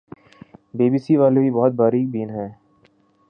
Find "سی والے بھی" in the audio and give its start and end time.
0.97-1.51